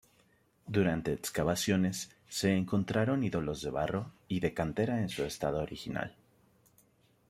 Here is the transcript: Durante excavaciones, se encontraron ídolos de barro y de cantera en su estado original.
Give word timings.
Durante 0.65 1.13
excavaciones, 1.13 2.09
se 2.27 2.55
encontraron 2.55 3.23
ídolos 3.23 3.61
de 3.61 3.69
barro 3.69 4.11
y 4.27 4.39
de 4.39 4.51
cantera 4.51 4.99
en 4.99 5.09
su 5.09 5.25
estado 5.25 5.61
original. 5.61 6.15